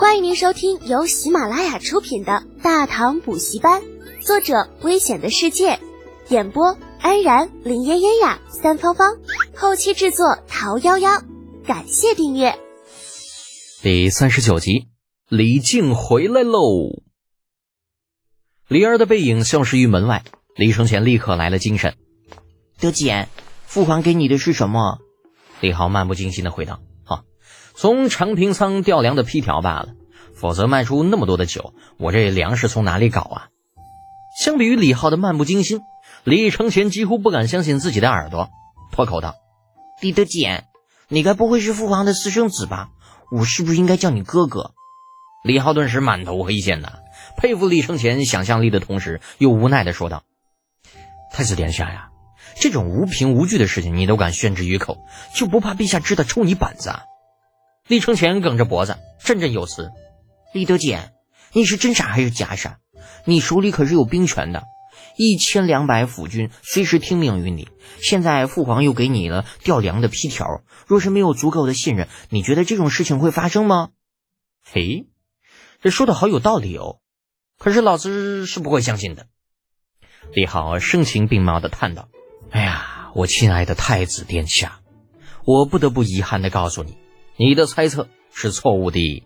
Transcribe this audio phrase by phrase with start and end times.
[0.00, 3.82] 欢迎您收听由喜马拉雅出品的《大唐补习班》，
[4.24, 5.78] 作者：危险的世界，
[6.30, 9.18] 演播：安然、林嫣嫣呀、三芳芳，
[9.54, 11.22] 后期制作：桃夭夭。
[11.66, 12.58] 感谢订阅。
[13.82, 14.88] 第三十九集，
[15.28, 17.02] 李靖回来喽。
[18.68, 20.24] 李儿的背影消失于门外，
[20.56, 21.94] 李承前立刻来了精神。
[22.80, 23.28] 德简，
[23.66, 24.96] 父皇给你的是什么？
[25.60, 26.89] 李浩漫不经心的回道：“哈，
[27.80, 29.94] 从常平仓调粮的批条罢了。
[30.34, 33.48] 否则卖出那么多的酒，我这粮食从哪里搞啊？”
[34.38, 35.80] 相比于李浩的漫不经心，
[36.24, 38.50] 李承前几乎不敢相信自己的耳朵，
[38.92, 39.36] 脱口道
[40.00, 40.66] ：“李德简，
[41.08, 42.90] 你该不会是父皇的私生子吧？
[43.32, 44.72] 我是不是应该叫你哥哥？”
[45.42, 46.98] 李浩顿时满头黑线呐，
[47.38, 50.22] 佩服李承前想象力的同时，又无奈的说道
[51.32, 52.10] ：“太子殿下呀。”
[52.60, 54.98] 这种无凭无据的事情，你都敢宣之于口，
[55.34, 57.04] 就不怕陛下知道抽你板子啊？
[57.88, 59.90] 李承前梗着脖子，振振有词
[60.54, 61.12] ：“李德简，
[61.52, 62.78] 你是真傻还是假傻？
[63.24, 64.62] 你手里可是有兵权的，
[65.16, 67.68] 一千两百府军随时听命于你。
[68.00, 73.90] 现在父皇又给你了调粮的批条，若是没有足够的信任，你觉得这种事情会发生吗？”
[74.62, 75.06] 嘿，
[75.82, 77.00] 这说的好有道理哦，
[77.58, 79.26] 可是老子是不会相信的。
[80.32, 82.08] 李浩声情并茂的叹道。
[82.50, 84.80] 哎呀，我亲爱的太子殿下，
[85.44, 86.96] 我不得不遗憾的告诉你，
[87.40, 89.24] 你的猜测是错误的。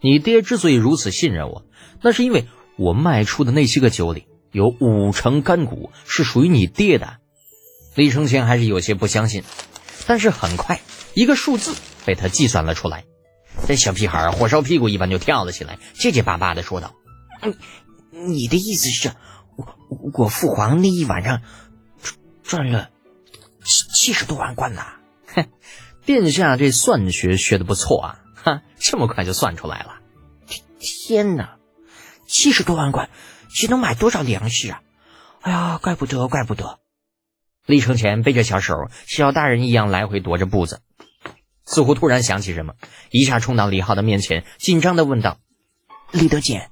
[0.00, 1.66] 你爹之所以如此信任我，
[2.00, 2.46] 那是因为
[2.78, 7.18] 我卖出的那些个酒里有五成干股是属于你爹的。
[7.94, 9.44] 李承前还是有些不相信，
[10.06, 10.80] 但是很快
[11.12, 11.74] 一个数字
[12.06, 13.04] 被他计算了出来。
[13.68, 16.94] 这小屁孩火烧屁股一般就跳了起来，结结巴巴的说道
[18.10, 19.12] ：“你，你的意思是，
[19.56, 19.66] 我
[20.24, 21.42] 我父皇那一晚上？”
[22.42, 22.88] 赚了
[23.62, 24.94] 七七十多万贯呐！
[25.26, 25.46] 哼，
[26.04, 28.18] 殿下这算学学的不错啊！
[28.34, 30.00] 哈，这么快就算出来了。
[30.78, 31.58] 天哪，
[32.26, 33.08] 七十多万贯，
[33.54, 34.82] 这能买多少粮食啊？
[35.42, 36.80] 哎呀，怪不得，怪不得！
[37.66, 38.74] 李承前背着小手，
[39.06, 40.82] 小大人一样来回踱着步子，
[41.64, 42.74] 似乎突然想起什么，
[43.10, 45.38] 一下冲到李浩的面前，紧张的问道
[46.10, 46.70] ：“李德简，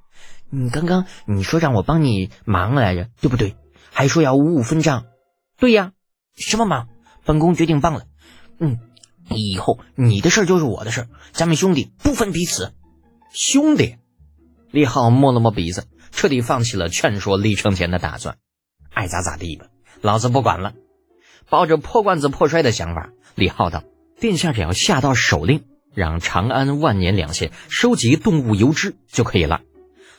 [0.51, 3.55] 你刚刚你说让我帮你忙来着，对不对？
[3.93, 5.07] 还说要五五分账。”
[5.57, 5.93] 对呀，
[6.37, 6.89] 什么忙？
[7.25, 8.07] 本宫决定帮了。
[8.59, 8.79] 嗯，
[9.35, 12.73] 以后你的事儿就是我的事儿，咱们兄弟不分彼此。
[13.33, 13.97] 兄弟，
[14.71, 18.37] 李浩摸了摸鼻子，彻底放弃了劝说李承前的打算。
[18.93, 19.67] 爱咋咋地吧，
[20.01, 20.75] 老子不管了。
[21.49, 23.85] 抱着破罐子破摔的想法，李浩道
[24.21, 25.65] ：“殿下只要下道手令，
[25.95, 29.61] 让长安万年两县收集动物油脂就可以了。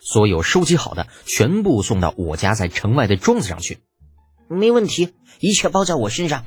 [0.01, 3.79] 所有收集好的，全部送到我家在城外的庄子上去。”
[4.49, 6.43] 没问题，一切包在我身上。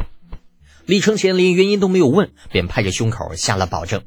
[0.87, 4.03] 李承前连原因都没有问，便拍着胸口下了保证。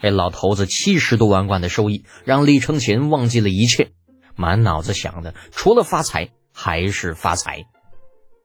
[0.00, 3.90] 这老头子七十多万贯的收益，让李承前忘记了一切，
[4.34, 7.66] 满脑子想的除了发财还是发财。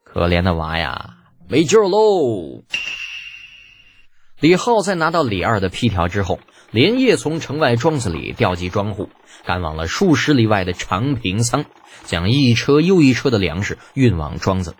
[0.04, 1.16] 可怜的娃呀，
[1.48, 2.62] 没救喽！
[4.40, 6.38] 李浩在拿到李二的批条之后，
[6.70, 9.08] 连夜从城外庄子里调集庄户，
[9.44, 11.64] 赶往了数十里外的长平仓。
[12.04, 14.76] 将一车又一车的粮食运往庄子，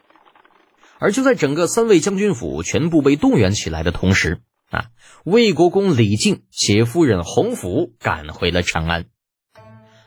[1.00, 4.86] 而就在整个三位将军府全部被动员起来的同时，啊，
[5.25, 9.06] 魏国公李靖携夫人洪福赶回了长安。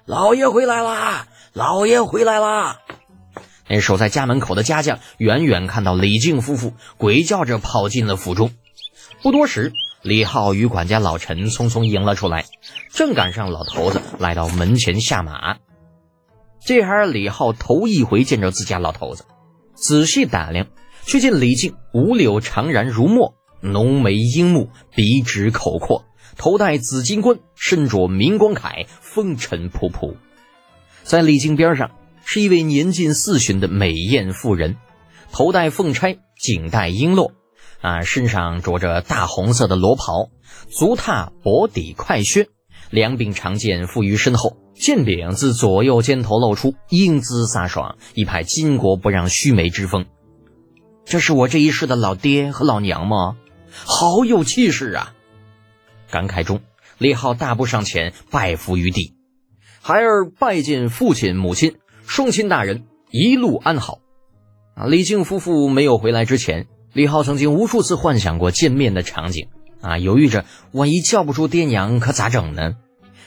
[0.06, 1.28] 老爷回来啦！
[1.53, 2.79] 老爷回来啦！
[3.68, 8.52] 那守在家门口的家将远远看到李靖夫妇，鬼叫着跑进了府中。
[9.22, 9.72] 不多时，
[10.02, 12.46] 李浩与管家老陈匆匆迎了出来，
[12.91, 15.58] 正赶上老头子来到门前下马。
[16.66, 19.25] 这还是李浩头一回见着自家老头子，
[19.75, 20.68] 仔细打量，
[21.06, 26.06] 却见李靖五柳长髯如墨，浓眉鹰目，鼻直口阔，
[26.38, 30.16] 头戴紫金冠，身着明光铠，风尘仆仆。
[31.04, 31.92] 在李靖边上
[32.24, 34.78] 是一位年近四旬的美艳妇人，
[35.32, 37.32] 头戴凤钗，颈戴璎珞，
[37.82, 40.30] 啊，身上着着大红色的罗袍，
[40.70, 42.48] 足踏薄底快靴。
[42.90, 50.06] 两柄长剑负于身后，剑柄自左右肩头露出，英姿飒爽，一派巾帼不让须眉之风。
[51.11, 53.35] 这是我这一世的老爹和老娘吗？
[53.73, 55.13] 好有气势啊！
[56.09, 56.61] 感慨中，
[56.97, 59.13] 李浩大步上前拜伏于地，
[59.81, 61.75] 孩儿拜见父亲母亲，
[62.08, 63.99] 双亲大人一路安好。
[64.73, 69.49] 啊，李靖夫妇没有回来之前，李浩曾经无数次幻想过见面的场景。
[69.81, 72.78] 啊，犹豫着，万一叫不出爹娘，可咋整呢？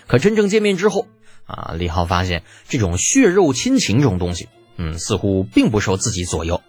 [0.07, 1.07] 可真正见面之后，
[1.45, 4.49] 啊，李浩发现这种血肉亲情这种东西，
[4.79, 6.63] 嗯，似乎并不受自己左右。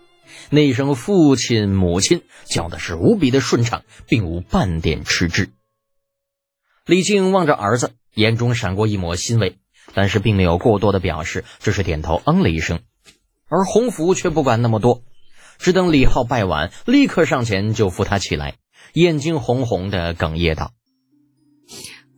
[0.49, 5.49] 那一声父亲、母亲叫的是无比的顺畅，并无半点迟滞。
[6.85, 9.57] 李靖望着儿子，眼中闪过一抹欣慰，
[9.93, 12.81] 但是并没有过多的表示，只是点头嗯了一声。
[13.47, 15.03] 而洪福却不管那么多，
[15.57, 18.55] 只等李浩拜完，立刻上前就扶他起来，
[18.93, 20.73] 眼睛红红的，哽咽道：“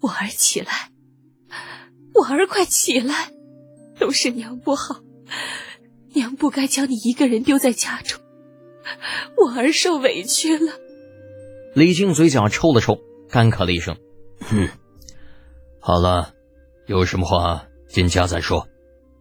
[0.01, 0.91] 我儿起来，
[2.13, 3.31] 我儿快起来，
[3.99, 5.01] 都是娘不好，
[6.17, 8.19] 娘不该将你一个人丢在家中，
[9.37, 10.73] 我儿受委屈了。”
[11.73, 12.99] 李靖嘴角抽了抽，
[13.29, 13.97] 干咳了一声
[14.41, 14.67] ：“哼，
[15.79, 16.33] 好了，
[16.87, 18.67] 有什么话进家再说，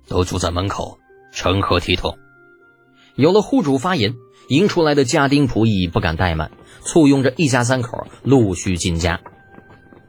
[0.08, 0.98] 都住在门口。”
[1.32, 2.16] 成何体统？
[3.14, 4.14] 有了户主发言，
[4.48, 6.50] 迎出来的家丁仆役不敢怠慢，
[6.80, 9.20] 簇拥着一家三口陆续进家。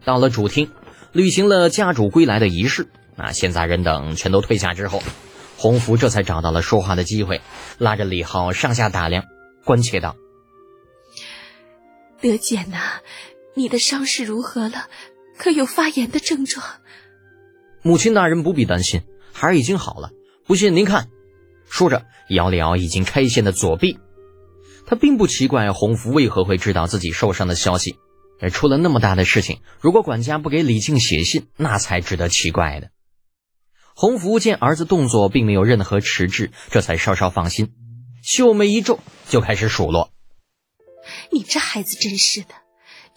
[0.06, 0.72] 到了主厅，
[1.12, 2.88] 履行了家主归来的仪式。
[3.18, 5.04] 那闲杂人等全都退下之后，
[5.57, 7.42] 洪福这才找到了说话的机会，
[7.80, 9.25] 拉着李浩上下打量，
[9.65, 10.15] 关切道
[12.21, 13.01] ：“德简呐，
[13.56, 14.88] 你的伤势如何了？
[15.38, 16.65] 可有发炎的症状？”
[17.81, 19.01] 母亲大人不必担心，
[19.33, 20.12] 孩儿已经好了。
[20.45, 21.09] 不信您看。
[21.69, 24.00] 说着，摇了摇已经拆线的左臂。
[24.86, 27.98] 他并不奇怪洪福为何会知道自己受伤的消息。
[28.51, 32.89] 出了那么大的事情，如果管家不给李靖写信，那才值得奇怪的。
[33.99, 37.73] 洪福见儿子动作并没有任何迟滞，这才稍稍放心，
[38.21, 40.11] 秀眉一皱，就开始数落
[41.33, 42.49] ：“你这孩子真是的，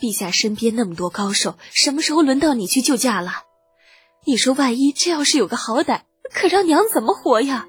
[0.00, 3.31] 陛下身边那么多高手，什么时候轮到你去救驾了？
[4.25, 7.67] 你说，万一这要是有个好歹，可让娘怎么活呀？”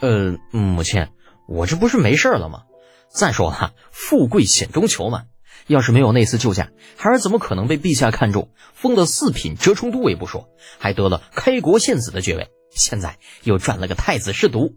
[0.00, 1.08] 呃，母亲，
[1.46, 2.62] 我这不是没事了吗？
[3.10, 5.24] 再说了，富贵险中求嘛。
[5.66, 10.48] 要是没有那次救驾，孩儿怎么可能被陛下看中，封了四品折冲都尉不说，
[10.78, 12.48] 还得了开国献子的爵位？
[12.70, 14.74] 现在又赚了个太子侍读。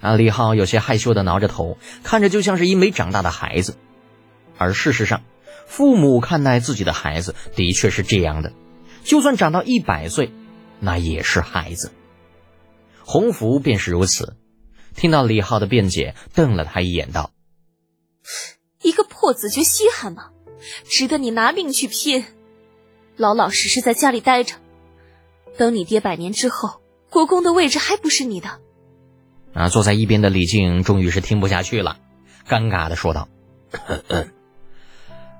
[0.00, 3.76] 啊，李浩有些害羞的挠着头，看着就像是一枚长大的孩子。
[4.56, 5.22] 而事实上，
[5.66, 8.52] 父母看待自己的孩子的确是这样的，
[9.04, 10.32] 就算长到一百岁，
[10.80, 11.92] 那也是孩子。
[13.04, 14.36] 洪福便是如此，
[14.94, 17.30] 听到李浩的辩解，瞪了他一眼，道
[18.88, 20.30] ：“一个破子爵稀罕吗？
[20.84, 22.24] 值得你拿命去拼？
[23.16, 24.54] 老老实实在家里待着，
[25.58, 26.80] 等你爹百年之后，
[27.10, 28.60] 国公的位置还不是你的。”
[29.54, 29.68] 啊！
[29.68, 31.98] 坐在一边的李靖终于是听不下去了，
[32.48, 33.28] 尴尬的说道：“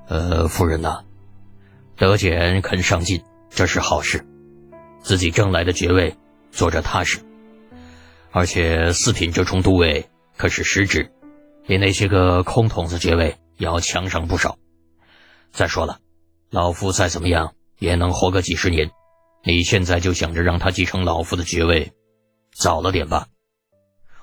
[0.08, 1.04] 呃，夫人呐，
[1.96, 4.26] 德简肯上进，这是好事，
[5.02, 6.16] 自己挣来的爵位，
[6.50, 7.20] 坐着踏实。”
[8.30, 11.10] 而且四品这冲都尉可是实职，
[11.68, 14.56] 比那些个空筒子爵位要强上不少。
[15.52, 16.00] 再说了，
[16.48, 18.90] 老夫再怎么样也能活个几十年，
[19.44, 21.92] 你现在就想着让他继承老夫的爵位，
[22.56, 23.26] 早了点吧？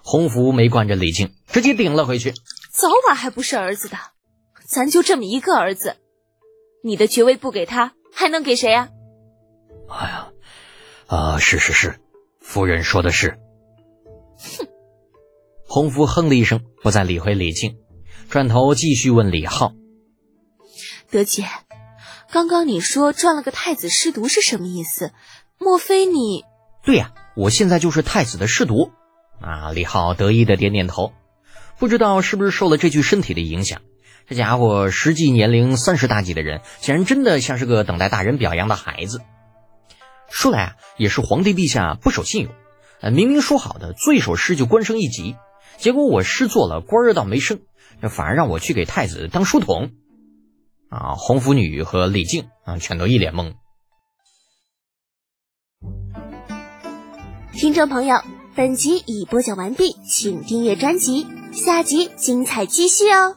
[0.04, 2.34] 洪福没惯着李靖，直接顶了回去。
[2.72, 3.98] 早晚还不是儿子的，
[4.66, 5.98] 咱就这么一个儿子，
[6.84, 8.90] 你的爵位不给他，还能给谁呀？
[9.88, 10.30] 哎呀，
[11.06, 12.00] 啊，是是是，
[12.42, 13.38] 夫人说的是。
[14.40, 14.68] 哼！
[15.76, 17.76] 洪福哼了一声，不再理会李靖，
[18.30, 19.74] 转头继续问李浩
[21.12, 21.44] ：“德姐，
[22.32, 25.12] 刚刚你说赚了个太子侍读是什么意思？
[25.60, 26.46] 莫非你……
[26.86, 28.92] 对呀，我现在就是太子的侍读。”
[29.44, 29.74] 啊！
[29.74, 31.12] 李浩得意的点点头，
[31.78, 33.82] 不知道是不是受了这具身体的影响，
[34.30, 39.20] 这家伙实际年龄三十大几的人，竟然真的像是个等待大人表扬的孩子。
[40.30, 42.54] 说来啊，也是皇帝陛下不守信用。
[43.12, 45.36] 明明说好的最首诗就官升一级，
[45.78, 47.62] 结果我失做了，官儿倒没升，
[48.02, 49.92] 这反而让我去给太子当书童。
[50.90, 53.54] 啊，红拂女和李靖啊，全都一脸懵。
[57.54, 58.18] 听众朋友，
[58.56, 63.36] 本集已播讲完毕，请订阅专辑，下集精彩继续哦。